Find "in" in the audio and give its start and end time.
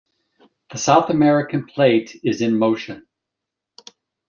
2.41-2.57